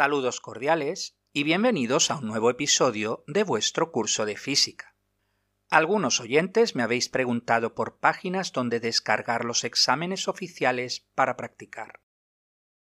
Saludos 0.00 0.40
cordiales 0.40 1.14
y 1.34 1.42
bienvenidos 1.42 2.10
a 2.10 2.16
un 2.16 2.26
nuevo 2.26 2.48
episodio 2.48 3.22
de 3.26 3.42
vuestro 3.42 3.92
curso 3.92 4.24
de 4.24 4.38
física. 4.38 4.94
Algunos 5.68 6.20
oyentes 6.20 6.74
me 6.74 6.82
habéis 6.82 7.10
preguntado 7.10 7.74
por 7.74 7.98
páginas 7.98 8.54
donde 8.54 8.80
descargar 8.80 9.44
los 9.44 9.62
exámenes 9.62 10.26
oficiales 10.26 11.04
para 11.14 11.36
practicar. 11.36 12.00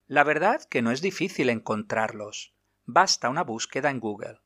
La 0.07 0.23
verdad 0.23 0.63
que 0.65 0.83
no 0.83 0.91
es 0.91 1.01
difícil 1.01 1.49
encontrarlos, 1.49 2.53
basta 2.85 3.31
una 3.31 3.43
búsqueda 3.43 3.89
en 3.89 4.01
Google. 4.01 4.41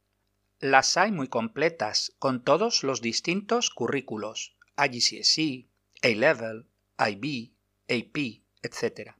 Las 0.60 0.96
hay 0.96 1.10
muy 1.10 1.26
completas, 1.26 2.14
con 2.20 2.44
todos 2.44 2.84
los 2.84 3.00
distintos 3.00 3.70
currículos, 3.70 4.54
IGCSE, 4.78 5.66
A-Level, 6.04 6.68
IB, 6.96 7.54
AP, 7.88 8.44
etc 8.62 9.16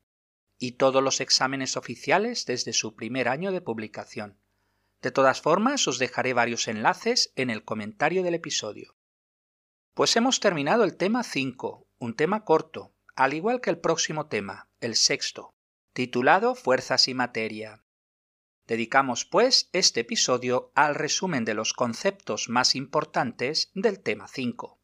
y 0.63 0.73
todos 0.73 1.03
los 1.03 1.21
exámenes 1.21 1.77
oficiales 1.77 2.47
desde 2.47 2.73
su 2.73 2.95
primer 2.95 3.29
año 3.29 3.51
de 3.51 3.61
publicación. 3.61 4.39
De 5.01 5.11
todas 5.11 5.41
formas, 5.41 5.89
os 5.89 5.99
dejaré 5.99 6.35
varios 6.35 6.69
enlaces 6.69 7.33
en 7.35 7.51
el 7.51 7.65
comentario 7.65 8.23
del 8.23 8.35
episodio. 8.35 8.95
Pues 9.93 10.15
hemos 10.15 10.39
terminado 10.39 10.85
el 10.85 10.97
tema 10.97 11.25
5, 11.25 11.89
un 11.99 12.15
tema 12.15 12.45
corto, 12.45 12.95
al 13.17 13.35
igual 13.35 13.61
que 13.61 13.71
el 13.71 13.79
próximo 13.81 14.29
tema, 14.29 14.71
el 14.79 14.95
sexto, 14.95 15.53
titulado 15.93 16.55
Fuerzas 16.55 17.09
y 17.09 17.15
Materia. 17.15 17.83
Dedicamos, 18.69 19.25
pues, 19.25 19.69
este 19.73 20.03
episodio 20.03 20.71
al 20.77 20.95
resumen 20.95 21.45
de 21.45 21.55
los 21.55 21.73
conceptos 21.73 22.49
más 22.49 22.77
importantes 22.77 23.73
del 23.75 23.99
tema 23.99 24.29
5. 24.29 24.79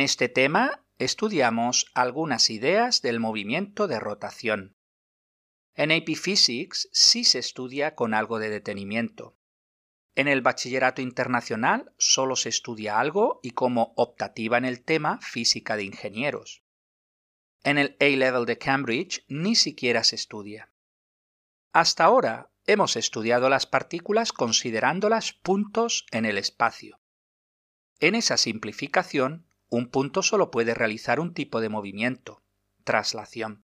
En 0.00 0.04
este 0.04 0.30
tema 0.30 0.82
estudiamos 0.96 1.84
algunas 1.92 2.48
ideas 2.48 3.02
del 3.02 3.20
movimiento 3.20 3.86
de 3.86 4.00
rotación. 4.00 4.78
En 5.74 5.92
AP 5.92 6.16
Physics 6.16 6.88
sí 6.90 7.22
se 7.22 7.38
estudia 7.38 7.94
con 7.94 8.14
algo 8.14 8.38
de 8.38 8.48
detenimiento. 8.48 9.36
En 10.14 10.26
el 10.26 10.40
bachillerato 10.40 11.02
internacional 11.02 11.92
solo 11.98 12.34
se 12.36 12.48
estudia 12.48 12.98
algo 12.98 13.40
y 13.42 13.50
como 13.50 13.92
optativa 13.94 14.56
en 14.56 14.64
el 14.64 14.82
tema 14.82 15.20
física 15.20 15.76
de 15.76 15.84
ingenieros. 15.84 16.64
En 17.62 17.76
el 17.76 17.98
A-Level 18.00 18.46
de 18.46 18.56
Cambridge 18.56 19.26
ni 19.28 19.54
siquiera 19.54 20.02
se 20.02 20.16
estudia. 20.16 20.72
Hasta 21.74 22.04
ahora 22.04 22.50
hemos 22.64 22.96
estudiado 22.96 23.50
las 23.50 23.66
partículas 23.66 24.32
considerándolas 24.32 25.34
puntos 25.34 26.06
en 26.10 26.24
el 26.24 26.38
espacio. 26.38 27.02
En 27.98 28.14
esa 28.14 28.38
simplificación 28.38 29.49
un 29.70 29.88
punto 29.88 30.22
solo 30.22 30.50
puede 30.50 30.74
realizar 30.74 31.20
un 31.20 31.32
tipo 31.32 31.60
de 31.60 31.68
movimiento, 31.68 32.42
traslación. 32.82 33.64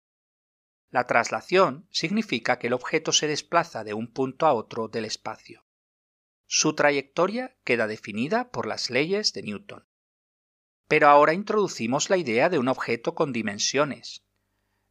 La 0.89 1.05
traslación 1.05 1.87
significa 1.91 2.57
que 2.57 2.67
el 2.67 2.73
objeto 2.73 3.13
se 3.13 3.27
desplaza 3.27 3.83
de 3.83 3.93
un 3.93 4.07
punto 4.07 4.47
a 4.47 4.53
otro 4.53 4.87
del 4.87 5.05
espacio. 5.05 5.63
Su 6.47 6.73
trayectoria 6.73 7.55
queda 7.63 7.87
definida 7.87 8.49
por 8.49 8.65
las 8.65 8.89
leyes 8.89 9.31
de 9.31 9.43
Newton. 9.43 9.85
Pero 10.87 11.07
ahora 11.07 11.33
introducimos 11.33 12.09
la 12.09 12.17
idea 12.17 12.49
de 12.49 12.57
un 12.57 12.67
objeto 12.67 13.15
con 13.15 13.31
dimensiones. 13.31 14.23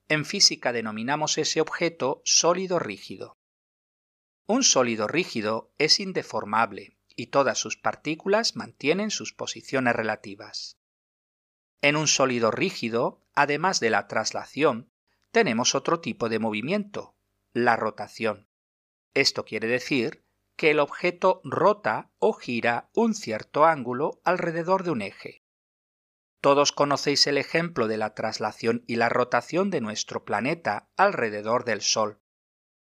En 0.09 0.25
física 0.25 0.73
denominamos 0.73 1.37
ese 1.39 1.61
objeto 1.61 2.23
sólido 2.25 2.79
rígido. 2.79 3.37
Un 4.47 4.63
sólido 4.63 5.07
rígido 5.07 5.71
es 5.77 6.01
indeformable 6.01 6.97
y 7.15 7.27
todas 7.27 7.59
sus 7.59 7.77
partículas 7.77 8.57
mantienen 8.57 9.11
sus 9.11 9.35
posiciones 9.35 9.95
relativas. 9.95 10.80
En 11.83 11.97
un 11.97 12.09
sólido 12.09 12.51
rígido, 12.51 13.21
además 13.35 13.81
de 13.81 13.91
la 13.91 14.07
traslación, 14.07 14.91
tenemos 15.31 15.75
otro 15.75 16.01
tipo 16.01 16.29
de 16.29 16.39
movimiento, 16.39 17.15
la 17.53 17.77
rotación. 17.77 18.49
Esto 19.15 19.45
quiere 19.45 19.67
decir 19.67 20.25
que 20.57 20.71
el 20.71 20.79
objeto 20.79 21.41
rota 21.43 22.11
o 22.19 22.35
gira 22.35 22.91
un 22.95 23.15
cierto 23.15 23.65
ángulo 23.65 24.21
alrededor 24.25 24.85
de 24.85 24.91
un 24.91 25.03
eje. 25.03 25.43
Todos 26.41 26.73
conocéis 26.73 27.27
el 27.27 27.39
ejemplo 27.39 27.89
de 27.89 27.97
la 27.97 28.15
traslación 28.15 28.85
y 28.87 28.97
la 28.97 29.09
rotación 29.09 29.71
de 29.71 29.81
nuestro 29.81 30.25
planeta 30.25 30.91
alrededor 30.97 31.65
del 31.65 31.81
Sol. 31.81 32.21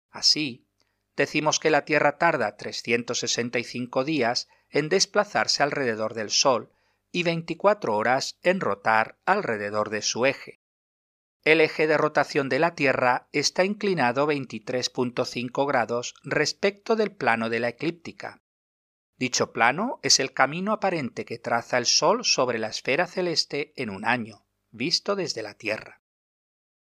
Así, 0.10 0.68
decimos 1.16 1.60
que 1.60 1.70
la 1.70 1.86
Tierra 1.86 2.18
tarda 2.18 2.56
365 2.56 4.04
días 4.04 4.48
en 4.70 4.90
desplazarse 4.90 5.64
alrededor 5.64 6.14
del 6.14 6.30
Sol 6.30 6.72
y 7.12 7.24
24 7.24 7.96
horas 7.96 8.38
en 8.44 8.60
rotar 8.60 9.18
alrededor 9.26 9.90
de 9.90 10.02
su 10.02 10.26
eje. 10.26 10.62
El 11.44 11.62
eje 11.62 11.88
de 11.88 11.98
rotación 11.98 12.50
de 12.50 12.60
la 12.60 12.76
Tierra 12.76 13.30
está 13.32 13.64
inclinado 13.64 14.28
23.5 14.28 15.66
grados 15.66 16.14
respecto 16.24 16.96
del 16.96 17.16
plano 17.16 17.50
de 17.50 17.62
la 17.62 17.70
eclíptica. 17.70 18.42
Dicho 19.16 19.54
plano 19.54 20.00
es 20.04 20.20
el 20.20 20.34
camino 20.34 20.74
aparente 20.74 21.24
que 21.24 21.40
traza 21.40 21.78
el 21.78 21.86
Sol 21.86 22.26
sobre 22.26 22.60
la 22.60 22.68
esfera 22.68 23.08
celeste 23.08 23.72
en 23.82 23.90
un 23.90 24.06
año, 24.06 24.46
visto 24.72 25.16
desde 25.16 25.42
la 25.42 25.54
Tierra. 25.54 26.02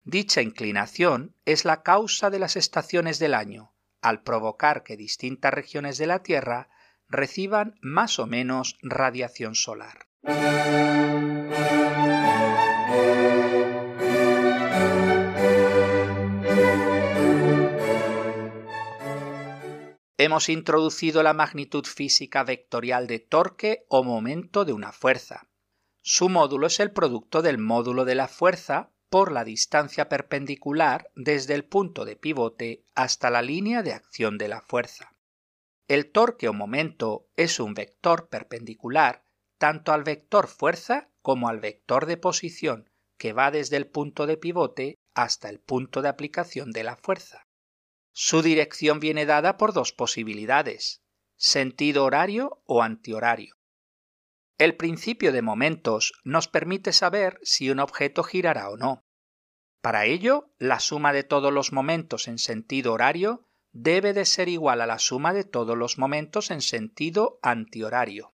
Dicha 0.02 0.42
inclinación 0.42 1.34
es 1.44 1.64
la 1.64 1.82
causa 1.82 2.28
de 2.28 2.38
las 2.38 2.56
estaciones 2.56 3.18
del 3.18 3.32
año, 3.32 3.74
al 4.02 4.22
provocar 4.22 4.82
que 4.82 4.96
distintas 4.96 5.54
regiones 5.54 5.98
de 5.98 6.06
la 6.06 6.22
Tierra 6.22 6.68
reciban 7.08 7.78
más 7.80 8.18
o 8.18 8.26
menos 8.26 8.76
radiación 8.82 9.54
solar. 9.54 10.09
Hemos 20.22 20.50
introducido 20.50 21.22
la 21.22 21.32
magnitud 21.32 21.86
física 21.86 22.44
vectorial 22.44 23.06
de 23.06 23.20
torque 23.20 23.86
o 23.88 24.04
momento 24.04 24.66
de 24.66 24.74
una 24.74 24.92
fuerza. 24.92 25.48
Su 26.02 26.28
módulo 26.28 26.66
es 26.66 26.78
el 26.78 26.92
producto 26.92 27.40
del 27.40 27.56
módulo 27.56 28.04
de 28.04 28.14
la 28.14 28.28
fuerza 28.28 28.92
por 29.08 29.32
la 29.32 29.44
distancia 29.44 30.10
perpendicular 30.10 31.10
desde 31.14 31.54
el 31.54 31.64
punto 31.64 32.04
de 32.04 32.16
pivote 32.16 32.84
hasta 32.94 33.30
la 33.30 33.40
línea 33.40 33.82
de 33.82 33.94
acción 33.94 34.36
de 34.36 34.48
la 34.48 34.60
fuerza. 34.60 35.16
El 35.88 36.12
torque 36.12 36.48
o 36.48 36.52
momento 36.52 37.26
es 37.36 37.58
un 37.58 37.72
vector 37.72 38.28
perpendicular 38.28 39.24
tanto 39.60 39.92
al 39.92 40.04
vector 40.04 40.48
fuerza 40.48 41.10
como 41.20 41.50
al 41.50 41.60
vector 41.60 42.06
de 42.06 42.16
posición 42.16 42.88
que 43.18 43.34
va 43.34 43.50
desde 43.50 43.76
el 43.76 43.86
punto 43.86 44.26
de 44.26 44.38
pivote 44.38 44.96
hasta 45.12 45.50
el 45.50 45.60
punto 45.60 46.00
de 46.00 46.08
aplicación 46.08 46.70
de 46.70 46.82
la 46.82 46.96
fuerza. 46.96 47.46
Su 48.14 48.40
dirección 48.40 49.00
viene 49.00 49.26
dada 49.26 49.58
por 49.58 49.74
dos 49.74 49.92
posibilidades, 49.92 51.02
sentido 51.36 52.06
horario 52.06 52.62
o 52.64 52.82
antihorario. 52.82 53.54
El 54.56 54.78
principio 54.78 55.30
de 55.30 55.42
momentos 55.42 56.14
nos 56.24 56.48
permite 56.48 56.94
saber 56.94 57.38
si 57.42 57.68
un 57.68 57.80
objeto 57.80 58.22
girará 58.22 58.70
o 58.70 58.78
no. 58.78 59.04
Para 59.82 60.06
ello, 60.06 60.54
la 60.56 60.80
suma 60.80 61.12
de 61.12 61.22
todos 61.22 61.52
los 61.52 61.70
momentos 61.70 62.28
en 62.28 62.38
sentido 62.38 62.94
horario 62.94 63.44
debe 63.72 64.14
de 64.14 64.24
ser 64.24 64.48
igual 64.48 64.80
a 64.80 64.86
la 64.86 64.98
suma 64.98 65.34
de 65.34 65.44
todos 65.44 65.76
los 65.76 65.98
momentos 65.98 66.50
en 66.50 66.62
sentido 66.62 67.38
antihorario. 67.42 68.32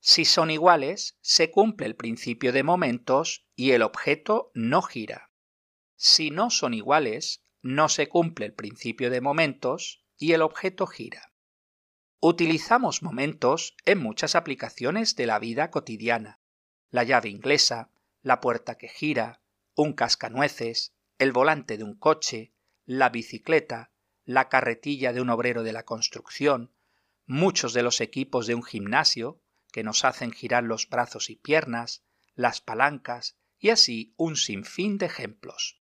Si 0.00 0.24
son 0.24 0.50
iguales, 0.50 1.18
se 1.20 1.50
cumple 1.50 1.86
el 1.86 1.96
principio 1.96 2.52
de 2.52 2.62
momentos 2.62 3.46
y 3.56 3.72
el 3.72 3.82
objeto 3.82 4.50
no 4.54 4.82
gira. 4.82 5.30
Si 5.96 6.30
no 6.30 6.50
son 6.50 6.74
iguales, 6.74 7.44
no 7.62 7.88
se 7.88 8.08
cumple 8.08 8.46
el 8.46 8.54
principio 8.54 9.10
de 9.10 9.20
momentos 9.20 10.04
y 10.16 10.32
el 10.32 10.42
objeto 10.42 10.86
gira. 10.86 11.32
Utilizamos 12.20 13.02
momentos 13.02 13.76
en 13.84 13.98
muchas 13.98 14.34
aplicaciones 14.34 15.16
de 15.16 15.26
la 15.26 15.38
vida 15.38 15.70
cotidiana. 15.70 16.40
La 16.90 17.04
llave 17.04 17.28
inglesa, 17.28 17.90
la 18.22 18.40
puerta 18.40 18.76
que 18.76 18.88
gira, 18.88 19.40
un 19.74 19.92
cascanueces, 19.92 20.94
el 21.18 21.32
volante 21.32 21.76
de 21.76 21.84
un 21.84 21.94
coche, 21.94 22.52
la 22.84 23.10
bicicleta, 23.10 23.92
la 24.24 24.48
carretilla 24.48 25.12
de 25.12 25.20
un 25.20 25.30
obrero 25.30 25.62
de 25.62 25.72
la 25.72 25.84
construcción, 25.84 26.72
muchos 27.26 27.72
de 27.72 27.82
los 27.82 28.00
equipos 28.00 28.46
de 28.46 28.54
un 28.54 28.62
gimnasio, 28.62 29.40
que 29.72 29.84
nos 29.84 30.04
hacen 30.04 30.32
girar 30.32 30.64
los 30.64 30.88
brazos 30.88 31.30
y 31.30 31.36
piernas, 31.36 32.04
las 32.34 32.60
palancas 32.60 33.36
y 33.58 33.70
así 33.70 34.14
un 34.16 34.36
sinfín 34.36 34.98
de 34.98 35.06
ejemplos. 35.06 35.82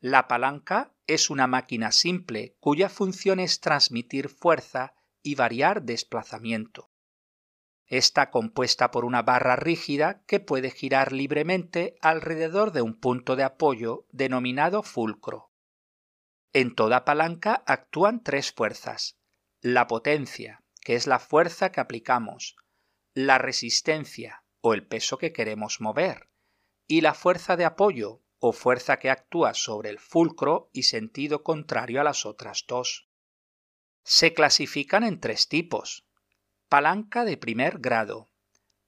La 0.00 0.28
palanca 0.28 0.94
es 1.06 1.28
una 1.28 1.46
máquina 1.46 1.92
simple 1.92 2.56
cuya 2.58 2.88
función 2.88 3.38
es 3.38 3.60
transmitir 3.60 4.30
fuerza 4.30 4.94
y 5.22 5.34
variar 5.34 5.82
desplazamiento. 5.82 6.90
Está 7.86 8.30
compuesta 8.30 8.90
por 8.90 9.04
una 9.04 9.22
barra 9.22 9.56
rígida 9.56 10.22
que 10.26 10.40
puede 10.40 10.70
girar 10.70 11.12
libremente 11.12 11.96
alrededor 12.00 12.72
de 12.72 12.82
un 12.82 12.94
punto 12.98 13.36
de 13.36 13.42
apoyo 13.42 14.06
denominado 14.10 14.82
fulcro. 14.82 15.50
En 16.52 16.74
toda 16.74 17.04
palanca 17.04 17.62
actúan 17.66 18.22
tres 18.22 18.52
fuerzas. 18.52 19.18
La 19.60 19.86
potencia, 19.86 20.62
que 20.80 20.94
es 20.94 21.06
la 21.06 21.18
fuerza 21.18 21.72
que 21.72 21.80
aplicamos, 21.80 22.56
la 23.14 23.38
resistencia 23.38 24.44
o 24.60 24.74
el 24.74 24.86
peso 24.86 25.18
que 25.18 25.32
queremos 25.32 25.80
mover, 25.80 26.28
y 26.86 27.00
la 27.00 27.14
fuerza 27.14 27.56
de 27.56 27.64
apoyo 27.64 28.22
o 28.38 28.52
fuerza 28.52 28.98
que 28.98 29.10
actúa 29.10 29.54
sobre 29.54 29.90
el 29.90 29.98
fulcro 29.98 30.70
y 30.72 30.84
sentido 30.84 31.42
contrario 31.42 32.00
a 32.00 32.04
las 32.04 32.24
otras 32.26 32.64
dos. 32.66 33.08
Se 34.02 34.32
clasifican 34.32 35.04
en 35.04 35.20
tres 35.20 35.48
tipos. 35.48 36.06
Palanca 36.68 37.24
de 37.24 37.36
primer 37.36 37.78
grado. 37.78 38.30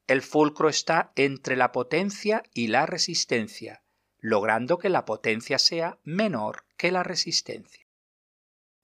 El 0.06 0.22
fulcro 0.22 0.68
está 0.68 1.12
entre 1.16 1.56
la 1.56 1.70
potencia 1.70 2.42
y 2.54 2.68
la 2.68 2.86
resistencia, 2.86 3.84
logrando 4.18 4.78
que 4.78 4.88
la 4.88 5.04
potencia 5.04 5.58
sea 5.58 5.98
menor 6.02 6.64
que 6.76 6.90
la 6.90 7.02
resistencia. 7.02 7.86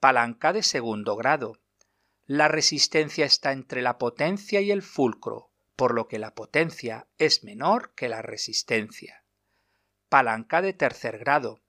Palanca 0.00 0.52
de 0.52 0.62
segundo 0.62 1.16
grado. 1.16 1.60
La 2.28 2.46
resistencia 2.46 3.24
está 3.24 3.52
entre 3.52 3.80
la 3.80 3.96
potencia 3.96 4.60
y 4.60 4.70
el 4.70 4.82
fulcro, 4.82 5.50
por 5.76 5.94
lo 5.94 6.08
que 6.08 6.18
la 6.18 6.34
potencia 6.34 7.06
es 7.16 7.42
menor 7.42 7.94
que 7.94 8.10
la 8.10 8.20
resistencia. 8.20 9.24
Palanca 10.10 10.60
de 10.60 10.74
tercer 10.74 11.16
grado. 11.16 11.62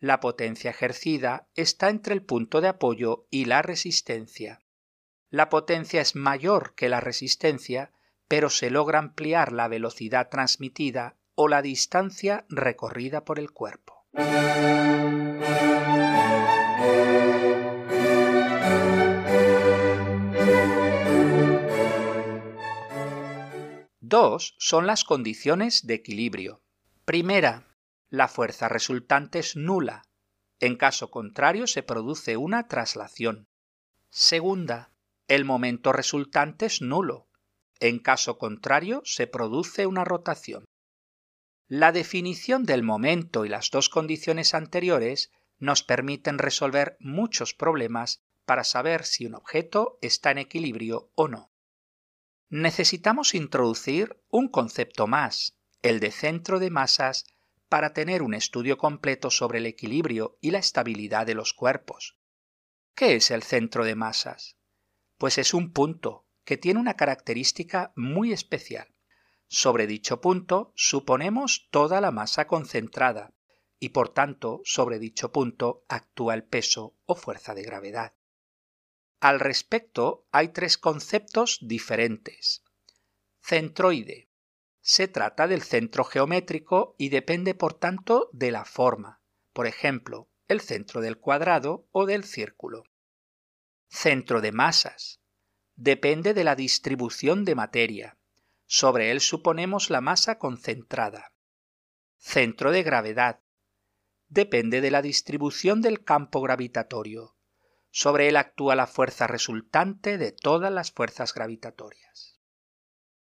La 0.00 0.18
potencia 0.18 0.72
ejercida 0.72 1.46
está 1.54 1.88
entre 1.88 2.14
el 2.14 2.22
punto 2.24 2.60
de 2.60 2.66
apoyo 2.66 3.28
y 3.30 3.44
la 3.44 3.62
resistencia. 3.62 4.60
La 5.30 5.48
potencia 5.48 6.00
es 6.00 6.16
mayor 6.16 6.74
que 6.74 6.88
la 6.88 6.98
resistencia, 6.98 7.92
pero 8.26 8.50
se 8.50 8.70
logra 8.70 8.98
ampliar 8.98 9.52
la 9.52 9.68
velocidad 9.68 10.30
transmitida 10.30 11.14
o 11.36 11.46
la 11.46 11.62
distancia 11.62 12.44
recorrida 12.48 13.24
por 13.24 13.38
el 13.38 13.52
cuerpo. 13.52 14.04
Dos 24.12 24.54
son 24.58 24.86
las 24.86 25.04
condiciones 25.04 25.86
de 25.86 25.94
equilibrio. 25.94 26.60
Primera, 27.06 27.74
la 28.10 28.28
fuerza 28.28 28.68
resultante 28.68 29.38
es 29.38 29.56
nula. 29.56 30.02
En 30.60 30.76
caso 30.76 31.10
contrario 31.10 31.66
se 31.66 31.82
produce 31.82 32.36
una 32.36 32.68
traslación. 32.68 33.48
Segunda, 34.10 34.92
el 35.28 35.46
momento 35.46 35.94
resultante 35.94 36.66
es 36.66 36.82
nulo. 36.82 37.30
En 37.80 38.00
caso 38.00 38.36
contrario 38.36 39.00
se 39.06 39.26
produce 39.26 39.86
una 39.86 40.04
rotación. 40.04 40.66
La 41.66 41.90
definición 41.90 42.66
del 42.66 42.82
momento 42.82 43.46
y 43.46 43.48
las 43.48 43.70
dos 43.70 43.88
condiciones 43.88 44.52
anteriores 44.52 45.32
nos 45.58 45.82
permiten 45.82 46.36
resolver 46.36 46.98
muchos 47.00 47.54
problemas 47.54 48.20
para 48.44 48.62
saber 48.62 49.06
si 49.06 49.24
un 49.24 49.36
objeto 49.36 49.96
está 50.02 50.32
en 50.32 50.36
equilibrio 50.36 51.10
o 51.14 51.28
no 51.28 51.51
necesitamos 52.52 53.34
introducir 53.34 54.22
un 54.28 54.46
concepto 54.46 55.06
más, 55.06 55.56
el 55.80 56.00
de 56.00 56.10
centro 56.10 56.58
de 56.58 56.68
masas, 56.68 57.24
para 57.70 57.94
tener 57.94 58.20
un 58.20 58.34
estudio 58.34 58.76
completo 58.76 59.30
sobre 59.30 59.56
el 59.56 59.64
equilibrio 59.64 60.36
y 60.42 60.50
la 60.50 60.58
estabilidad 60.58 61.24
de 61.24 61.34
los 61.34 61.54
cuerpos. 61.54 62.18
¿Qué 62.94 63.14
es 63.14 63.30
el 63.30 63.42
centro 63.42 63.86
de 63.86 63.94
masas? 63.94 64.58
Pues 65.16 65.38
es 65.38 65.54
un 65.54 65.72
punto 65.72 66.26
que 66.44 66.58
tiene 66.58 66.78
una 66.78 66.92
característica 66.92 67.94
muy 67.96 68.34
especial. 68.34 68.94
Sobre 69.48 69.86
dicho 69.86 70.20
punto 70.20 70.74
suponemos 70.76 71.68
toda 71.70 72.02
la 72.02 72.10
masa 72.10 72.46
concentrada 72.46 73.32
y 73.78 73.88
por 73.90 74.10
tanto 74.10 74.60
sobre 74.64 74.98
dicho 74.98 75.32
punto 75.32 75.86
actúa 75.88 76.34
el 76.34 76.44
peso 76.44 76.98
o 77.06 77.14
fuerza 77.14 77.54
de 77.54 77.62
gravedad. 77.62 78.12
Al 79.22 79.38
respecto, 79.38 80.26
hay 80.32 80.48
tres 80.48 80.76
conceptos 80.76 81.60
diferentes. 81.62 82.64
Centroide. 83.40 84.28
Se 84.80 85.06
trata 85.06 85.46
del 85.46 85.62
centro 85.62 86.02
geométrico 86.02 86.96
y 86.98 87.10
depende 87.10 87.54
por 87.54 87.72
tanto 87.72 88.30
de 88.32 88.50
la 88.50 88.64
forma, 88.64 89.22
por 89.52 89.68
ejemplo, 89.68 90.28
el 90.48 90.60
centro 90.60 91.00
del 91.00 91.18
cuadrado 91.18 91.86
o 91.92 92.04
del 92.04 92.24
círculo. 92.24 92.82
Centro 93.88 94.40
de 94.40 94.50
masas. 94.50 95.20
Depende 95.76 96.34
de 96.34 96.42
la 96.42 96.56
distribución 96.56 97.44
de 97.44 97.54
materia. 97.54 98.18
Sobre 98.66 99.12
él 99.12 99.20
suponemos 99.20 99.88
la 99.88 100.00
masa 100.00 100.40
concentrada. 100.40 101.32
Centro 102.18 102.72
de 102.72 102.82
gravedad. 102.82 103.40
Depende 104.26 104.80
de 104.80 104.90
la 104.90 105.00
distribución 105.00 105.80
del 105.80 106.02
campo 106.02 106.40
gravitatorio. 106.40 107.36
Sobre 107.94 108.28
él 108.28 108.36
actúa 108.38 108.74
la 108.74 108.86
fuerza 108.86 109.26
resultante 109.26 110.16
de 110.16 110.32
todas 110.32 110.72
las 110.72 110.90
fuerzas 110.90 111.34
gravitatorias. 111.34 112.40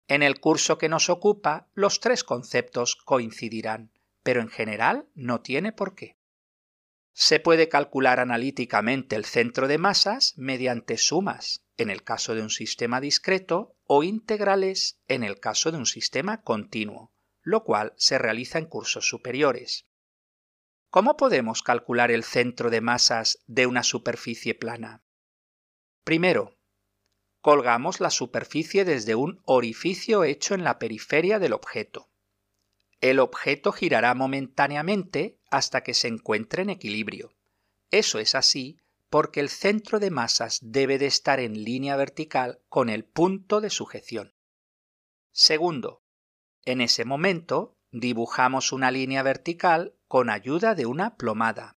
En 0.09 0.21
el 0.21 0.41
curso 0.41 0.77
que 0.77 0.89
nos 0.89 1.09
ocupa, 1.09 1.69
los 1.73 2.01
tres 2.01 2.25
conceptos 2.25 2.97
coincidirán, 2.97 3.91
pero 4.21 4.41
en 4.41 4.49
general 4.49 5.07
no 5.15 5.39
tiene 5.39 5.71
por 5.71 5.95
qué. 5.95 6.17
Se 7.13 7.39
puede 7.39 7.69
calcular 7.69 8.19
analíticamente 8.19 9.15
el 9.15 9.23
centro 9.23 9.67
de 9.69 9.77
masas 9.77 10.33
mediante 10.37 10.97
sumas, 10.97 11.63
en 11.77 11.89
el 11.89 12.03
caso 12.03 12.35
de 12.35 12.41
un 12.41 12.49
sistema 12.49 12.99
discreto, 12.99 13.75
o 13.85 14.03
integrales 14.03 14.99
en 15.07 15.23
el 15.23 15.39
caso 15.39 15.71
de 15.71 15.77
un 15.77 15.85
sistema 15.85 16.41
continuo, 16.41 17.13
lo 17.41 17.63
cual 17.63 17.93
se 17.95 18.17
realiza 18.17 18.59
en 18.59 18.65
cursos 18.65 19.07
superiores. 19.07 19.85
¿Cómo 20.89 21.17
podemos 21.17 21.61
calcular 21.61 22.09
el 22.09 22.23
centro 22.23 22.71
de 22.71 22.81
masas 22.81 23.43
de 23.45 23.67
una 23.67 23.83
superficie 23.83 24.55
plana? 24.55 25.03
Primero, 26.03 26.57
colgamos 27.41 27.99
la 27.99 28.09
superficie 28.09 28.85
desde 28.85 29.13
un 29.13 29.39
orificio 29.45 30.23
hecho 30.23 30.55
en 30.55 30.63
la 30.63 30.79
periferia 30.79 31.37
del 31.37 31.53
objeto. 31.53 32.09
El 33.01 33.19
objeto 33.19 33.71
girará 33.71 34.15
momentáneamente 34.15 35.37
hasta 35.51 35.83
que 35.83 35.93
se 35.93 36.07
encuentre 36.07 36.63
en 36.63 36.71
equilibrio. 36.71 37.35
Eso 37.91 38.17
es 38.17 38.33
así 38.33 38.79
porque 39.11 39.41
el 39.41 39.49
centro 39.49 39.99
de 39.99 40.09
masas 40.09 40.59
debe 40.63 40.97
de 40.97 41.05
estar 41.05 41.39
en 41.39 41.63
línea 41.63 41.97
vertical 41.97 42.61
con 42.67 42.89
el 42.89 43.05
punto 43.05 43.61
de 43.61 43.69
sujeción. 43.69 44.33
Segundo, 45.31 46.01
en 46.65 46.81
ese 46.81 47.05
momento 47.05 47.78
dibujamos 47.91 48.71
una 48.71 48.91
línea 48.91 49.23
vertical 49.23 49.95
con 50.07 50.29
ayuda 50.29 50.75
de 50.75 50.85
una 50.85 51.15
plomada. 51.15 51.77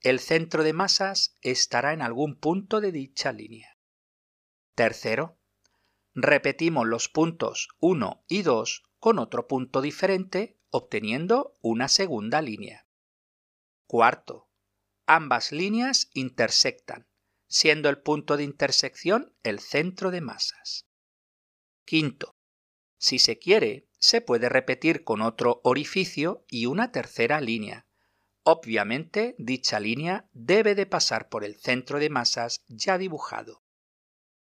El 0.00 0.18
centro 0.18 0.62
de 0.62 0.72
masas 0.72 1.36
estará 1.42 1.92
en 1.92 2.02
algún 2.02 2.36
punto 2.36 2.80
de 2.80 2.92
dicha 2.92 3.32
línea. 3.32 3.78
Tercero, 4.74 5.38
repetimos 6.14 6.86
los 6.86 7.08
puntos 7.08 7.68
1 7.80 8.24
y 8.28 8.42
2 8.42 8.84
con 8.98 9.18
otro 9.18 9.46
punto 9.46 9.82
diferente, 9.82 10.58
obteniendo 10.70 11.54
una 11.60 11.88
segunda 11.88 12.40
línea. 12.40 12.86
Cuarto, 13.86 14.48
ambas 15.06 15.52
líneas 15.52 16.10
intersectan, 16.14 17.08
siendo 17.46 17.88
el 17.88 17.98
punto 17.98 18.36
de 18.36 18.44
intersección 18.44 19.34
el 19.42 19.58
centro 19.58 20.10
de 20.10 20.20
masas. 20.20 20.86
Quinto, 21.84 22.36
si 22.96 23.18
se 23.18 23.38
quiere, 23.38 23.89
se 24.00 24.22
puede 24.22 24.48
repetir 24.48 25.04
con 25.04 25.20
otro 25.20 25.60
orificio 25.62 26.44
y 26.48 26.66
una 26.66 26.90
tercera 26.90 27.40
línea. 27.40 27.86
Obviamente, 28.42 29.36
dicha 29.38 29.78
línea 29.78 30.28
debe 30.32 30.74
de 30.74 30.86
pasar 30.86 31.28
por 31.28 31.44
el 31.44 31.56
centro 31.56 31.98
de 31.98 32.08
masas 32.08 32.64
ya 32.66 32.96
dibujado. 32.98 33.62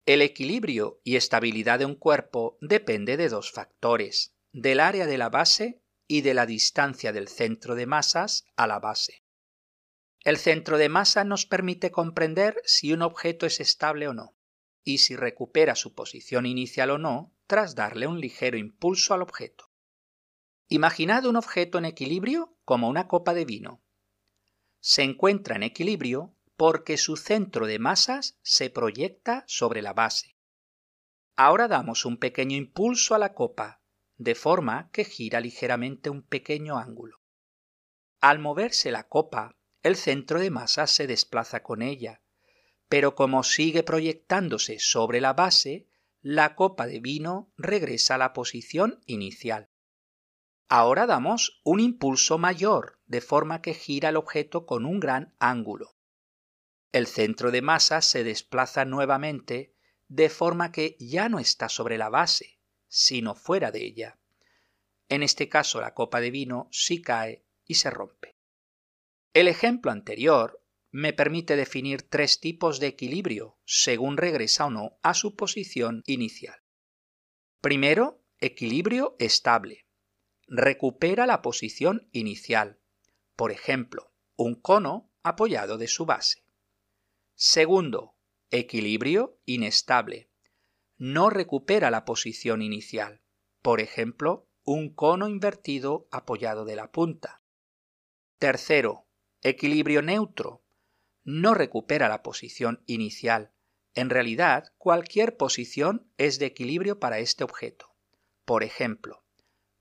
El 0.05 0.21
equilibrio 0.21 1.01
y 1.03 1.17
estabilidad 1.17 1.79
de 1.79 1.85
un 1.85 1.95
cuerpo 1.95 2.57
depende 2.61 3.17
de 3.17 3.29
dos 3.29 3.51
factores, 3.51 4.33
del 4.53 4.79
área 4.79 5.05
de 5.05 5.17
la 5.17 5.29
base 5.29 5.81
y 6.07 6.21
de 6.21 6.33
la 6.33 6.45
distancia 6.45 7.11
del 7.11 7.27
centro 7.27 7.75
de 7.75 7.85
masas 7.85 8.45
a 8.55 8.65
la 8.67 8.79
base. 8.79 9.23
El 10.21 10.37
centro 10.37 10.77
de 10.77 10.87
masa 10.87 11.25
nos 11.25 11.45
permite 11.45 11.91
comprender 11.91 12.61
si 12.63 12.93
un 12.93 13.01
objeto 13.01 13.45
es 13.45 13.59
estable 13.59 14.07
o 14.07 14.13
no, 14.13 14.35
y 14.85 14.99
si 14.99 15.17
recupera 15.17 15.75
su 15.75 15.93
posición 15.93 16.45
inicial 16.45 16.91
o 16.91 16.97
no 16.97 17.33
tras 17.53 17.75
darle 17.75 18.07
un 18.07 18.19
ligero 18.19 18.57
impulso 18.57 19.13
al 19.13 19.21
objeto. 19.21 19.69
Imaginad 20.69 21.27
un 21.27 21.35
objeto 21.35 21.77
en 21.77 21.85
equilibrio 21.85 22.57
como 22.65 22.89
una 22.89 23.07
copa 23.07 23.35
de 23.35 23.45
vino. 23.45 23.83
Se 24.79 25.03
encuentra 25.03 25.55
en 25.55 25.61
equilibrio 25.61 26.35
porque 26.57 26.97
su 26.97 27.15
centro 27.15 27.67
de 27.67 27.77
masas 27.77 28.39
se 28.41 28.71
proyecta 28.71 29.43
sobre 29.45 29.83
la 29.83 29.93
base. 29.93 30.35
Ahora 31.35 31.67
damos 31.67 32.05
un 32.05 32.17
pequeño 32.17 32.57
impulso 32.57 33.13
a 33.13 33.19
la 33.19 33.35
copa, 33.35 33.83
de 34.17 34.33
forma 34.33 34.89
que 34.91 35.05
gira 35.05 35.39
ligeramente 35.39 36.09
un 36.09 36.23
pequeño 36.23 36.79
ángulo. 36.79 37.21
Al 38.19 38.39
moverse 38.39 38.89
la 38.89 39.07
copa, 39.07 39.59
el 39.83 39.95
centro 39.95 40.39
de 40.39 40.49
masas 40.49 40.89
se 40.89 41.05
desplaza 41.05 41.61
con 41.61 41.83
ella, 41.83 42.23
pero 42.89 43.13
como 43.13 43.43
sigue 43.43 43.83
proyectándose 43.83 44.79
sobre 44.79 45.21
la 45.21 45.33
base, 45.33 45.87
la 46.23 46.55
copa 46.55 46.87
de 46.87 47.01
vino 47.01 47.51
regresa 47.57 48.15
a 48.15 48.17
la 48.17 48.31
posición 48.31 49.01
inicial. 49.05 49.69
Ahora 50.69 51.05
damos 51.05 51.61
un 51.65 51.81
impulso 51.81 52.37
mayor, 52.37 53.01
de 53.05 53.19
forma 53.19 53.61
que 53.61 53.73
gira 53.73 54.07
el 54.07 54.15
objeto 54.15 54.65
con 54.65 54.85
un 54.85 55.01
gran 55.01 55.35
ángulo. 55.37 55.97
El 56.93 57.07
centro 57.07 57.51
de 57.51 57.61
masa 57.61 58.01
se 58.01 58.23
desplaza 58.23 58.85
nuevamente, 58.85 59.75
de 60.07 60.29
forma 60.29 60.71
que 60.71 60.95
ya 60.97 61.27
no 61.27 61.39
está 61.39 61.67
sobre 61.67 61.97
la 61.97 62.07
base, 62.07 62.57
sino 62.87 63.35
fuera 63.35 63.71
de 63.71 63.83
ella. 63.83 64.17
En 65.09 65.23
este 65.23 65.49
caso 65.49 65.81
la 65.81 65.93
copa 65.93 66.21
de 66.21 66.31
vino 66.31 66.69
sí 66.71 67.01
cae 67.01 67.43
y 67.65 67.75
se 67.75 67.89
rompe. 67.89 68.37
El 69.33 69.49
ejemplo 69.49 69.91
anterior 69.91 70.62
me 70.93 71.11
permite 71.11 71.55
definir 71.55 72.03
tres 72.03 72.39
tipos 72.39 72.79
de 72.79 72.85
equilibrio 72.85 73.57
según 73.65 74.15
regresa 74.15 74.67
o 74.67 74.69
no 74.69 74.99
a 75.01 75.15
su 75.15 75.35
posición 75.35 76.03
inicial. 76.05 76.61
Primero, 77.61 78.23
equilibrio 78.39 79.15
estable. 79.17 79.87
Recupera 80.45 81.25
la 81.25 81.41
posición 81.41 82.07
inicial. 82.11 82.79
Por 83.35 83.51
ejemplo, 83.51 84.13
un 84.35 84.53
cono 84.53 85.11
apoyado 85.23 85.79
de 85.79 85.87
su 85.87 86.05
base. 86.05 86.45
Segundo, 87.33 88.15
equilibrio 88.51 89.39
inestable. 89.45 90.29
No 90.97 91.31
recupera 91.31 91.89
la 91.89 92.05
posición 92.05 92.61
inicial. 92.61 93.23
Por 93.63 93.81
ejemplo, 93.81 94.47
un 94.63 94.93
cono 94.93 95.27
invertido 95.27 96.07
apoyado 96.11 96.65
de 96.65 96.75
la 96.75 96.91
punta. 96.91 97.41
Tercero, 98.37 99.07
equilibrio 99.41 100.03
neutro. 100.03 100.62
No 101.25 101.53
recupera 101.53 102.09
la 102.09 102.21
posición 102.21 102.83
inicial. 102.85 103.53
En 103.95 104.09
realidad, 104.09 104.73
cualquier 104.77 105.37
posición 105.37 106.11
es 106.17 106.37
de 106.37 106.47
equilibrio 106.47 106.99
para 106.99 107.19
este 107.19 107.43
objeto. 107.43 107.95
Por 108.43 108.63
ejemplo, 108.63 109.23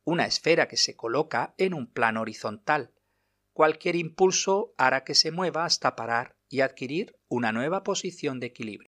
una 0.05 0.27
esfera 0.27 0.69
que 0.69 0.77
se 0.77 0.95
coloca 0.95 1.55
en 1.59 1.75
un 1.75 1.91
plano 1.93 2.21
horizontal. 2.21 2.95
Cualquier 3.53 3.97
impulso 3.97 4.75
hará 4.79 5.03
que 5.05 5.15
se 5.15 5.33
mueva 5.33 5.65
hasta 5.65 5.97
parar 5.97 6.37
y 6.49 6.61
adquirir 6.61 7.17
una 7.29 7.51
nueva 7.51 7.83
posición 7.83 8.39
de 8.39 8.47
equilibrio. 8.47 8.91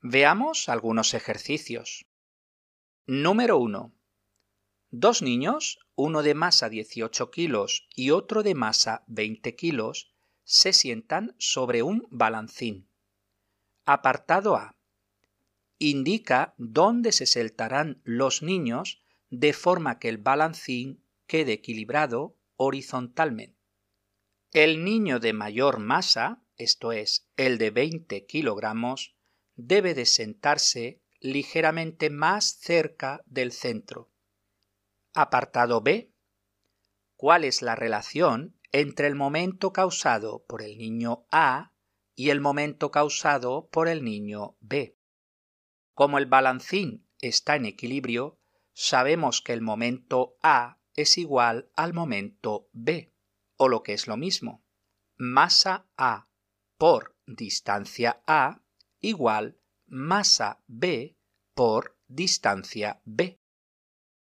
Veamos 0.00 0.68
algunos 0.68 1.14
ejercicios. 1.14 2.06
Número 3.08 3.58
1. 3.58 3.94
Dos 4.90 5.22
niños, 5.22 5.78
uno 5.94 6.24
de 6.24 6.34
masa 6.34 6.68
18 6.68 7.30
kilos 7.30 7.86
y 7.94 8.10
otro 8.10 8.42
de 8.42 8.56
masa 8.56 9.04
20 9.06 9.54
kilos, 9.54 10.12
se 10.42 10.72
sientan 10.72 11.36
sobre 11.38 11.84
un 11.84 12.08
balancín. 12.10 12.88
Apartado 13.84 14.56
A. 14.56 14.76
Indica 15.78 16.54
dónde 16.58 17.12
se 17.12 17.26
sentarán 17.26 18.00
los 18.02 18.42
niños 18.42 19.04
de 19.30 19.52
forma 19.52 20.00
que 20.00 20.08
el 20.08 20.18
balancín 20.18 21.00
quede 21.28 21.52
equilibrado 21.52 22.36
horizontalmente. 22.56 23.56
El 24.50 24.82
niño 24.82 25.20
de 25.20 25.32
mayor 25.32 25.78
masa, 25.78 26.42
esto 26.56 26.90
es, 26.90 27.28
el 27.36 27.58
de 27.58 27.70
20 27.70 28.26
kilogramos, 28.26 29.14
debe 29.54 29.94
de 29.94 30.06
sentarse 30.06 31.05
ligeramente 31.32 32.10
más 32.10 32.58
cerca 32.60 33.22
del 33.26 33.52
centro. 33.52 34.10
Apartado 35.14 35.80
B. 35.80 36.12
¿Cuál 37.16 37.44
es 37.44 37.62
la 37.62 37.74
relación 37.74 38.58
entre 38.72 39.06
el 39.06 39.14
momento 39.14 39.72
causado 39.72 40.44
por 40.46 40.62
el 40.62 40.76
niño 40.76 41.26
A 41.30 41.72
y 42.14 42.30
el 42.30 42.40
momento 42.40 42.90
causado 42.90 43.68
por 43.68 43.88
el 43.88 44.04
niño 44.04 44.56
B? 44.60 44.98
Como 45.94 46.18
el 46.18 46.26
balancín 46.26 47.08
está 47.20 47.56
en 47.56 47.64
equilibrio, 47.64 48.38
sabemos 48.74 49.40
que 49.40 49.54
el 49.54 49.62
momento 49.62 50.36
A 50.42 50.78
es 50.94 51.16
igual 51.16 51.70
al 51.74 51.94
momento 51.94 52.68
B, 52.72 53.14
o 53.56 53.68
lo 53.68 53.82
que 53.82 53.94
es 53.94 54.06
lo 54.06 54.16
mismo, 54.16 54.62
masa 55.16 55.88
A 55.96 56.28
por 56.76 57.16
distancia 57.26 58.22
A 58.26 58.62
igual 59.00 59.58
masa 59.86 60.62
B 60.66 61.15
por 61.56 61.96
distancia 62.06 63.00
B. 63.06 63.40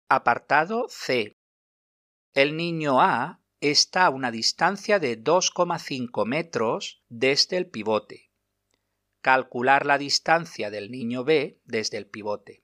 Apartado 0.07 0.87
C. 0.87 1.35
El 2.33 2.55
niño 2.55 3.01
A 3.01 3.41
está 3.59 4.05
a 4.05 4.11
una 4.11 4.31
distancia 4.31 4.97
de 4.97 5.21
2,5 5.21 6.25
metros 6.25 7.03
desde 7.09 7.57
el 7.57 7.67
pivote. 7.67 8.31
Calcular 9.19 9.85
la 9.85 9.97
distancia 9.97 10.69
del 10.69 10.89
niño 10.89 11.25
B 11.25 11.59
desde 11.65 11.97
el 11.97 12.07
pivote. 12.07 12.63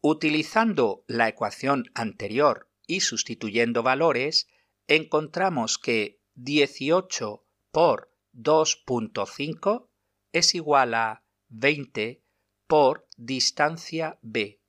Utilizando 0.00 1.04
la 1.06 1.28
ecuación 1.28 1.90
anterior 1.92 2.70
y 2.86 3.00
sustituyendo 3.00 3.82
valores, 3.82 4.48
encontramos 4.86 5.76
que 5.76 6.22
18 6.36 7.44
por 7.70 8.10
2.5 8.32 9.88
es 10.32 10.54
igual 10.54 10.94
a 10.94 11.22
20 11.50 12.22
por 12.68 13.08
distancia 13.16 14.20
b, 14.20 14.60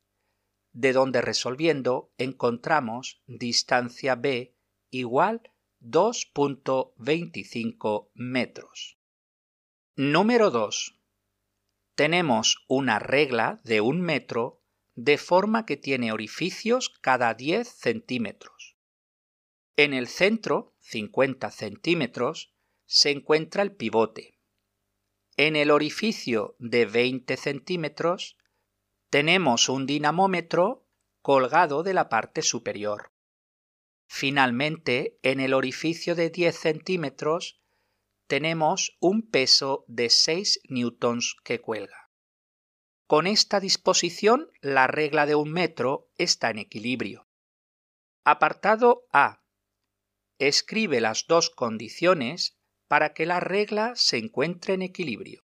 de 0.71 0.93
donde 0.93 1.21
resolviendo 1.21 2.13
encontramos 2.17 3.21
distancia 3.27 4.15
b 4.15 4.55
igual 4.89 5.51
2.25 5.81 8.09
metros. 8.13 8.97
Número 9.97 10.49
2. 10.49 10.97
Tenemos 11.95 12.63
una 12.69 12.99
regla 12.99 13.59
de 13.65 13.81
un 13.81 13.99
metro 13.99 14.63
de 14.95 15.17
forma 15.17 15.65
que 15.65 15.75
tiene 15.75 16.13
orificios 16.13 16.97
cada 17.01 17.33
10 17.33 17.67
centímetros. 17.67 18.77
En 19.75 19.93
el 19.93 20.07
centro, 20.07 20.73
50 20.79 21.51
centímetros, 21.51 22.55
se 22.85 23.11
encuentra 23.11 23.61
el 23.61 23.75
pivote. 23.75 24.38
En 25.39 25.55
el 25.55 25.71
orificio 25.71 26.57
de 26.59 26.85
20 26.85 27.37
centímetros 27.37 28.35
tenemos 29.09 29.69
un 29.69 29.85
dinamómetro 29.85 30.85
colgado 31.21 31.81
de 31.81 31.93
la 31.93 32.09
parte 32.09 32.41
superior. 32.41 33.13
Finalmente, 34.05 35.17
en 35.23 35.39
el 35.39 35.53
orificio 35.53 36.13
de 36.13 36.29
10 36.29 36.59
centímetros 36.59 37.61
tenemos 38.27 38.97
un 38.99 39.29
peso 39.29 39.85
de 39.87 40.09
6 40.09 40.59
newtons 40.67 41.37
que 41.45 41.61
cuelga. 41.61 42.11
Con 43.07 43.25
esta 43.25 43.61
disposición, 43.61 44.51
la 44.59 44.87
regla 44.87 45.25
de 45.25 45.35
un 45.35 45.53
metro 45.53 46.09
está 46.17 46.49
en 46.49 46.59
equilibrio. 46.59 47.29
Apartado 48.25 49.07
A. 49.13 49.41
Escribe 50.37 50.99
las 50.99 51.27
dos 51.27 51.49
condiciones 51.49 52.58
para 52.89 53.13
que 53.13 53.25
la 53.25 53.39
regla 53.39 53.93
se 53.95 54.17
encuentre 54.17 54.73
en 54.73 54.81
equilibrio. 54.81 55.45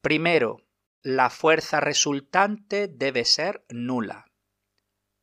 Primero, 0.00 0.66
la 1.02 1.28
fuerza 1.28 1.78
resultante 1.78 2.88
debe 2.88 3.24
ser 3.26 3.64
nula. 3.68 4.32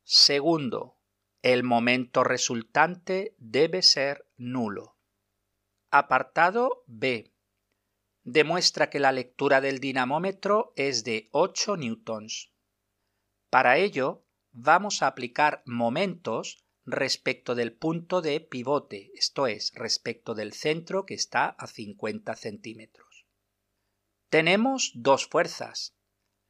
Segundo, 0.04 1.00
el 1.42 1.64
momento 1.64 2.24
resultante 2.24 3.36
debe 3.40 3.82
ser 3.82 4.30
nulo. 4.38 4.98
Apartado 5.90 6.84
B. 6.86 7.34
Demuestra 8.24 8.92
que 8.92 9.00
la 9.00 9.12
lectura 9.12 9.62
del 9.62 9.80
dinamómetro 9.80 10.74
es 10.76 11.04
de 11.04 11.30
8 11.32 11.78
newtons. 11.78 12.54
Para 13.50 13.78
ello, 13.78 14.28
vamos 14.52 15.02
a 15.02 15.08
aplicar 15.08 15.64
momentos 15.66 16.65
respecto 16.86 17.56
del 17.56 17.74
punto 17.74 18.22
de 18.22 18.40
pivote, 18.40 19.12
esto 19.16 19.48
es, 19.48 19.74
respecto 19.74 20.36
del 20.36 20.54
centro 20.54 21.06
que 21.06 21.16
está 21.16 21.48
a 21.48 21.68
50 21.68 22.36
centímetros. 22.36 23.26
Tenemos 24.30 24.92
dos 24.96 25.28
fuerzas, 25.28 25.96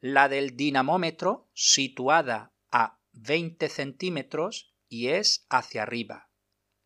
la 0.00 0.28
del 0.28 0.56
dinamómetro 0.56 1.48
situada 1.54 2.52
a 2.70 3.00
20 3.12 3.68
centímetros 3.68 4.74
y 4.88 5.08
es 5.08 5.46
hacia 5.48 5.82
arriba, 5.82 6.30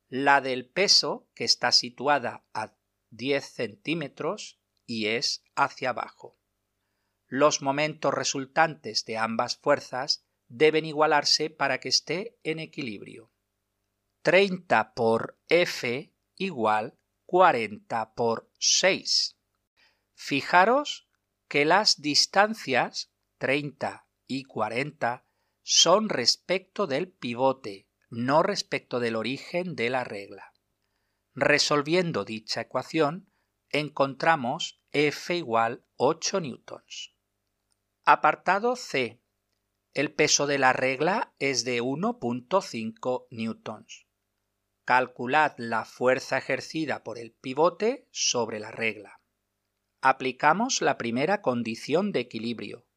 la 0.09 0.40
del 0.40 0.69
peso 0.69 1.28
que 1.35 1.45
está 1.45 1.73
situada 1.73 2.45
a 2.54 2.76
10 3.11 3.45
centímetros 3.45 4.61
y 4.87 5.07
es 5.07 5.45
hacia 5.57 5.90
abajo. 5.90 6.38
Los 7.26 7.62
momentos 7.62 8.14
resultantes 8.14 9.04
de 9.04 9.19
ambas 9.19 9.57
fuerzas 9.57 10.25
deben 10.49 10.85
igualarse 10.85 11.50
para 11.50 11.78
que 11.78 11.88
esté 11.88 12.38
en 12.42 12.59
equilibrio. 12.59 13.29
30 14.22 14.92
por 14.92 15.38
F 15.48 16.12
igual 16.36 16.98
40 17.24 18.12
por 18.12 18.50
6. 18.58 19.38
Fijaros 20.12 21.08
que 21.48 21.64
las 21.64 22.02
distancias 22.02 23.14
30 23.38 24.06
y 24.26 24.44
40 24.44 25.24
son 25.62 26.10
respecto 26.10 26.86
del 26.86 27.10
pivote, 27.10 27.88
no 28.10 28.42
respecto 28.42 29.00
del 29.00 29.16
origen 29.16 29.74
de 29.74 29.88
la 29.88 30.04
regla. 30.04 30.52
Resolviendo 31.34 32.26
dicha 32.26 32.60
ecuación, 32.60 33.32
encontramos 33.70 34.82
F 34.92 35.34
igual 35.34 35.86
8 35.96 36.40
newtons. 36.42 37.14
Apartado 38.04 38.76
C. 38.76 39.22
El 39.94 40.12
peso 40.12 40.46
de 40.46 40.58
la 40.58 40.74
regla 40.74 41.32
es 41.38 41.64
de 41.64 41.80
1.5 41.80 43.26
newtons. 43.30 44.09
Calculad 44.90 45.54
la 45.56 45.85
fuerza 45.85 46.38
ejercida 46.38 47.04
por 47.04 47.16
el 47.16 47.30
pivote 47.30 48.09
sobre 48.11 48.59
la 48.59 48.73
regla. 48.73 49.20
Aplicamos 50.00 50.82
la 50.82 50.99
primera 50.99 51.42
condición 51.42 52.11
de 52.11 52.18
equilibrio, 52.18 52.88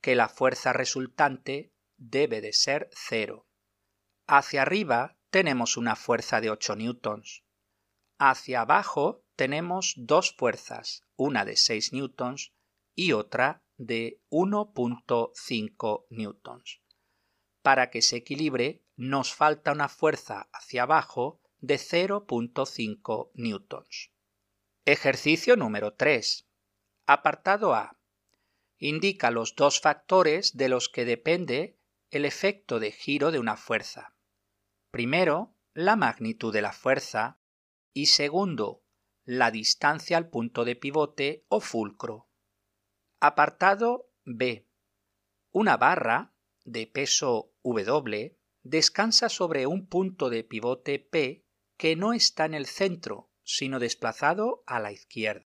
que 0.00 0.16
la 0.16 0.28
fuerza 0.28 0.72
resultante 0.72 1.72
debe 1.96 2.40
de 2.40 2.52
ser 2.52 2.90
cero. 2.90 3.46
Hacia 4.26 4.62
arriba 4.62 5.16
tenemos 5.30 5.76
una 5.76 5.94
fuerza 5.94 6.40
de 6.40 6.50
8 6.50 6.74
newtons. 6.74 7.44
Hacia 8.18 8.62
abajo 8.62 9.24
tenemos 9.36 9.94
dos 9.96 10.34
fuerzas, 10.36 11.04
una 11.14 11.44
de 11.44 11.54
6 11.54 11.92
newtons 11.92 12.52
y 12.96 13.12
otra 13.12 13.62
de 13.76 14.20
1.5 14.30 16.06
newtons. 16.10 16.80
Para 17.62 17.90
que 17.90 18.02
se 18.02 18.16
equilibre 18.16 18.81
nos 18.96 19.34
falta 19.34 19.72
una 19.72 19.88
fuerza 19.88 20.48
hacia 20.52 20.82
abajo 20.82 21.40
de 21.60 21.76
0.5 21.76 23.30
newtons. 23.34 24.12
Ejercicio 24.84 25.56
número 25.56 25.94
3. 25.94 26.48
Apartado 27.06 27.74
A. 27.74 27.98
Indica 28.78 29.30
los 29.30 29.54
dos 29.54 29.80
factores 29.80 30.56
de 30.56 30.68
los 30.68 30.88
que 30.88 31.04
depende 31.04 31.78
el 32.10 32.24
efecto 32.24 32.80
de 32.80 32.90
giro 32.92 33.30
de 33.30 33.38
una 33.38 33.56
fuerza. 33.56 34.14
Primero, 34.90 35.54
la 35.72 35.96
magnitud 35.96 36.52
de 36.52 36.62
la 36.62 36.72
fuerza 36.72 37.40
y 37.94 38.06
segundo, 38.06 38.82
la 39.24 39.50
distancia 39.50 40.16
al 40.16 40.28
punto 40.28 40.64
de 40.64 40.76
pivote 40.76 41.46
o 41.48 41.60
fulcro. 41.60 42.28
Apartado 43.20 44.10
B. 44.24 44.68
Una 45.52 45.76
barra 45.76 46.34
de 46.64 46.86
peso 46.86 47.54
W 47.62 48.36
descansa 48.62 49.28
sobre 49.28 49.66
un 49.66 49.86
punto 49.86 50.30
de 50.30 50.44
pivote 50.44 50.98
P 50.98 51.44
que 51.76 51.96
no 51.96 52.12
está 52.12 52.44
en 52.44 52.54
el 52.54 52.66
centro, 52.66 53.30
sino 53.42 53.78
desplazado 53.78 54.62
a 54.66 54.78
la 54.78 54.92
izquierda. 54.92 55.46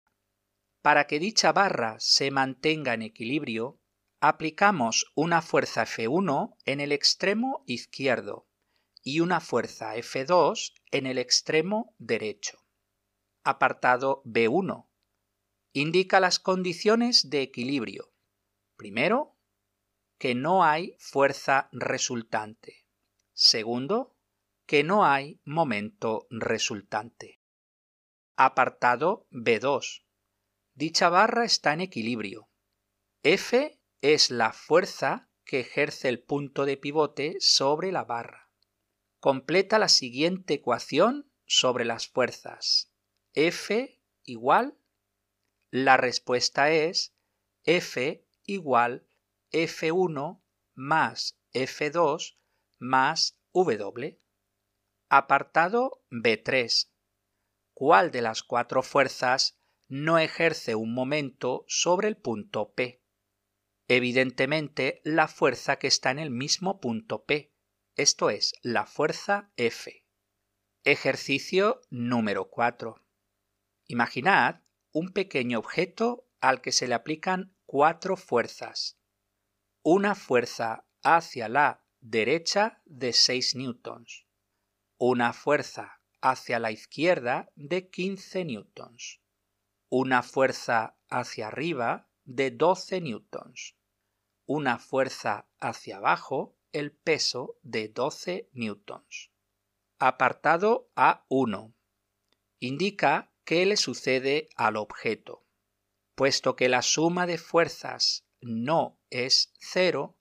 Para 0.82 1.06
que 1.06 1.20
dicha 1.20 1.51
barra 1.51 1.98
se 2.00 2.32
mantenga 2.32 2.94
en 2.94 3.01
equilibrio, 3.01 3.80
aplicamos 4.20 5.12
una 5.15 5.41
fuerza 5.41 5.86
F1 5.86 6.56
en 6.65 6.80
el 6.80 6.91
extremo 6.91 7.63
izquierdo 7.68 8.48
y 9.03 9.20
una 9.20 9.39
fuerza 9.39 9.96
F2 9.96 10.74
en 10.91 11.06
el 11.06 11.18
extremo 11.18 11.96
derecho. 11.98 12.60
Apartado 13.44 14.22
B1 14.25 14.88
indica 15.74 16.20
las 16.20 16.39
condiciones 16.39 17.30
de 17.30 17.41
equilibrio. 17.41 18.13
Primero, 18.75 19.38
que 20.18 20.36
no 20.36 20.63
hay 20.63 20.96
fuerza 21.00 21.70
resultante. 21.72 22.81
Segundo, 23.34 24.16
que 24.66 24.84
no 24.84 25.06
hay 25.06 25.42
momento 25.44 26.28
resultante. 26.30 27.42
Apartado 28.36 29.28
B2. 29.32 30.06
Dicha 30.74 31.10
barra 31.10 31.46
está 31.46 31.74
en 31.74 31.82
equilibrio. 31.82 32.50
F 33.24 33.80
es 34.02 34.32
la 34.32 34.54
fuerza 34.54 35.30
que 35.44 35.60
ejerce 35.60 36.10
el 36.10 36.24
punto 36.24 36.65
de 36.65 36.78
pivote 36.78 37.38
sobre 37.39 37.91
la 37.91 38.04
barra. 38.04 38.50
Completa 39.20 39.78
la 39.78 39.89
siguiente 39.89 40.56
ecuación 40.56 41.32
sobre 41.46 41.86
las 41.86 42.08
fuerzas. 42.08 42.91
F 43.34 44.02
igual 44.24 44.78
la 45.70 45.98
respuesta 45.98 46.72
es 46.72 47.13
F 47.63 48.26
igual 48.44 49.08
F1 49.52 50.41
más 50.74 51.38
F2 51.54 52.38
más 52.82 53.38
W. 53.54 54.20
Apartado 55.08 56.04
B3. 56.10 56.89
¿Cuál 57.74 58.10
de 58.10 58.22
las 58.22 58.41
cuatro 58.41 58.82
fuerzas 58.82 59.60
no 59.88 60.17
ejerce 60.17 60.74
un 60.74 60.94
momento 60.94 61.63
sobre 61.67 62.08
el 62.08 62.17
punto 62.17 62.74
P? 62.74 63.04
Evidentemente, 63.88 65.00
la 65.04 65.28
fuerza 65.28 65.78
que 65.78 65.88
está 65.88 66.10
en 66.10 66.17
el 66.20 66.32
mismo 66.32 66.80
punto 66.80 67.24
P, 67.26 67.54
esto 67.96 68.32
es, 68.32 68.54
la 68.63 68.88
fuerza 68.88 69.52
F. 69.58 70.04
Ejercicio 70.84 71.82
número 71.91 72.50
4. 72.50 73.06
Imaginad 73.86 74.62
un 74.91 75.13
pequeño 75.13 75.60
objeto 75.60 76.28
al 76.39 76.62
que 76.62 76.72
se 76.72 76.88
le 76.88 76.96
aplican 76.96 77.56
cuatro 77.67 78.17
fuerzas. 78.17 78.98
Una 79.84 80.15
fuerza 80.15 80.88
hacia 81.04 81.48
la 81.48 81.81
derecha 82.02 82.82
de 82.86 83.14
6 83.14 83.56
newtons. 83.56 84.26
Una 84.98 85.34
fuerza 85.34 86.02
hacia 86.20 86.60
la 86.60 86.72
izquierda 86.72 87.52
de 87.56 87.90
15 87.90 88.46
newtons. 88.46 89.22
Una 89.90 90.24
fuerza 90.24 90.98
hacia 91.10 91.48
arriba 91.48 92.10
de 92.24 92.52
12 92.52 93.02
newtons. 93.02 93.76
Una 94.46 94.80
fuerza 94.80 95.48
hacia 95.60 95.98
abajo, 95.98 96.58
el 96.72 96.92
peso 96.92 97.58
de 97.62 97.88
12 97.88 98.50
newtons. 98.54 99.32
Apartado 100.00 100.90
A1. 100.96 101.74
Indica 102.60 103.32
qué 103.46 103.66
le 103.66 103.78
sucede 103.78 104.50
al 104.56 104.78
objeto. 104.78 105.46
Puesto 106.16 106.56
que 106.56 106.68
la 106.68 106.82
suma 106.82 107.28
de 107.28 107.38
fuerzas 107.38 108.26
no 108.42 109.00
es 109.10 109.54
cero, 109.60 110.18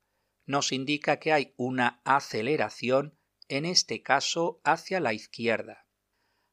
nos 0.50 0.72
indica 0.72 1.18
que 1.18 1.32
hay 1.32 1.54
una 1.56 2.02
aceleración, 2.04 3.16
en 3.48 3.64
este 3.64 4.02
caso 4.02 4.60
hacia 4.64 4.98
la 5.00 5.12
izquierda. 5.12 5.86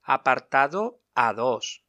Apartado 0.02 1.04
A2. 1.16 1.84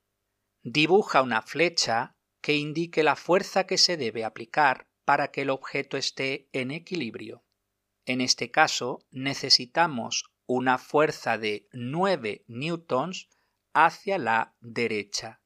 Dibuja 0.63 1.23
una 1.23 1.43
flecha 1.43 2.17
que 2.41 2.55
indique 2.55 3.03
la 3.03 3.15
fuerza 3.15 3.67
que 3.67 3.79
se 3.79 3.97
debe 3.97 4.25
aplicar 4.25 4.89
para 5.05 5.31
que 5.31 5.43
el 5.43 5.51
objeto 5.51 5.97
esté 5.97 6.49
en 6.53 6.71
equilibrio. 6.71 7.45
En 8.07 8.21
este 8.21 8.51
caso 8.51 9.07
necesitamos 9.11 10.33
una 10.47 10.79
fuerza 10.79 11.37
de 11.37 11.69
9 11.73 12.45
newtons 12.49 13.29
hacia 13.75 14.19
la 14.19 14.57
derecha, 14.61 15.43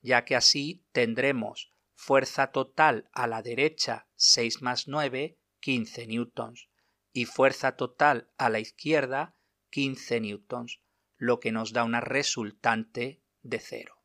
ya 0.00 0.24
que 0.24 0.34
así 0.34 0.84
tendremos 0.90 1.72
fuerza 1.94 2.50
total 2.50 3.08
a 3.12 3.26
la 3.26 3.42
derecha 3.42 4.08
6 4.16 4.62
más 4.62 4.88
9, 4.88 5.39
15 5.60 6.06
newtons, 6.06 6.68
y 7.12 7.24
fuerza 7.24 7.76
total 7.76 8.30
a 8.38 8.48
la 8.48 8.60
izquierda 8.60 9.36
15 9.70 10.20
newtons, 10.20 10.80
lo 11.16 11.38
que 11.40 11.52
nos 11.52 11.72
da 11.72 11.84
una 11.84 12.00
resultante 12.00 13.22
de 13.42 13.58
cero. 13.58 14.02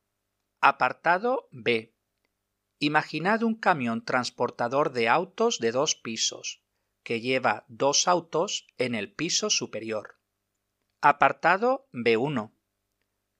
Apartado 0.61 1.47
B. 1.51 1.95
Imaginad 2.79 3.43
un 3.43 3.55
camión 3.55 4.03
transportador 4.03 4.91
de 4.91 5.07
autos 5.07 5.59
de 5.59 5.71
dos 5.71 5.95
pisos, 5.95 6.61
que 7.03 7.21
lleva 7.21 7.65
dos 7.67 8.07
autos 8.07 8.67
en 8.77 8.95
el 8.95 9.13
piso 9.13 9.49
superior. 9.49 10.19
Apartado 11.01 11.87
B1. 11.93 12.51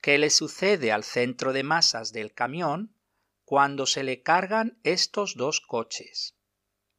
¿Qué 0.02 0.18
le 0.18 0.30
sucede 0.30 0.92
al 0.92 1.04
centro 1.04 1.52
de 1.52 1.64
masas 1.64 2.14
del 2.14 2.34
camión 2.34 2.96
cuando 3.44 3.88
se 3.88 4.04
le 4.04 4.22
cargan 4.22 4.80
estos 4.84 5.36
dos 5.36 5.62
coches? 5.62 6.38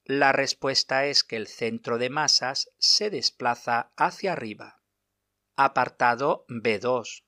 La 0.08 0.30
respuesta 0.30 1.06
es 1.06 1.24
que 1.24 1.34
el 1.34 1.48
centro 1.48 1.98
de 1.98 2.10
masas 2.10 2.70
se 2.78 3.10
desplaza 3.10 3.90
hacia 3.96 4.34
arriba. 4.34 4.80
Apartado 5.56 6.46
B2. 6.48 7.24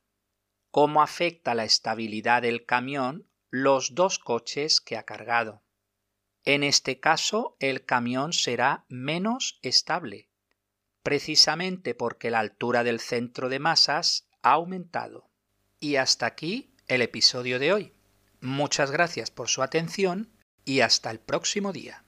¿Cómo 0.70 1.02
afecta 1.02 1.56
la 1.56 1.64
estabilidad 1.64 2.42
del 2.42 2.66
camión 2.66 3.26
los 3.50 3.96
dos 3.96 4.20
coches 4.20 4.80
que 4.80 4.96
ha 4.96 5.02
cargado? 5.02 5.64
En 6.44 6.62
este 6.62 7.00
caso, 7.00 7.56
el 7.58 7.84
camión 7.84 8.32
será 8.32 8.84
menos 8.88 9.58
estable, 9.62 10.30
precisamente 11.02 11.96
porque 11.96 12.30
la 12.30 12.38
altura 12.38 12.84
del 12.84 13.00
centro 13.00 13.48
de 13.48 13.58
masas 13.58 14.28
ha 14.42 14.52
aumentado. 14.52 15.28
Y 15.80 15.96
hasta 15.96 16.26
aquí 16.26 16.76
el 16.86 17.02
episodio 17.02 17.58
de 17.58 17.72
hoy. 17.72 17.92
Muchas 18.40 18.92
gracias 18.92 19.32
por 19.32 19.48
su 19.48 19.64
atención 19.64 20.30
y 20.64 20.82
hasta 20.82 21.10
el 21.10 21.18
próximo 21.18 21.72
día. 21.72 22.04